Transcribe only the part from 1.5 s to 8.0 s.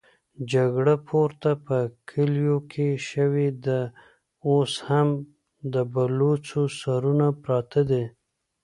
په کليو کې شوې ده، اوس هم د بلوڅو سرونه پراته